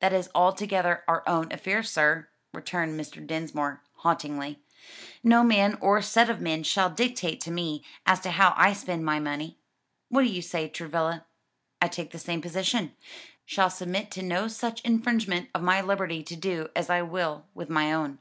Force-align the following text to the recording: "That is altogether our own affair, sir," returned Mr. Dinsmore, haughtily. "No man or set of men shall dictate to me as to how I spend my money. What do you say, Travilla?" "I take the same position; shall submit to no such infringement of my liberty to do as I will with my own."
"That 0.00 0.12
is 0.12 0.30
altogether 0.36 1.02
our 1.08 1.28
own 1.28 1.50
affair, 1.52 1.82
sir," 1.82 2.28
returned 2.54 2.92
Mr. 2.96 3.26
Dinsmore, 3.26 3.82
haughtily. 3.94 4.62
"No 5.24 5.42
man 5.42 5.76
or 5.80 6.00
set 6.00 6.30
of 6.30 6.40
men 6.40 6.62
shall 6.62 6.90
dictate 6.90 7.40
to 7.40 7.50
me 7.50 7.82
as 8.06 8.20
to 8.20 8.30
how 8.30 8.54
I 8.56 8.72
spend 8.72 9.04
my 9.04 9.18
money. 9.18 9.58
What 10.10 10.20
do 10.22 10.28
you 10.28 10.42
say, 10.42 10.68
Travilla?" 10.68 11.26
"I 11.82 11.88
take 11.88 12.12
the 12.12 12.20
same 12.20 12.40
position; 12.40 12.94
shall 13.44 13.68
submit 13.68 14.12
to 14.12 14.22
no 14.22 14.46
such 14.46 14.80
infringement 14.82 15.48
of 15.52 15.62
my 15.64 15.80
liberty 15.80 16.22
to 16.22 16.36
do 16.36 16.68
as 16.76 16.88
I 16.88 17.02
will 17.02 17.46
with 17.52 17.68
my 17.68 17.92
own." 17.92 18.20